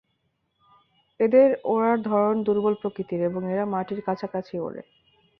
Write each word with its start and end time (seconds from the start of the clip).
এদের 1.19 1.49
ওড়ার 1.65 1.97
ধরন 2.01 2.35
দূর্বল 2.43 2.73
প্রকৃতির 2.81 3.21
এবং 3.29 3.41
এরা 3.53 3.65
মাটির 3.65 3.99
কাছাকাছি 4.07 4.55
ওড়ে। 4.59 4.81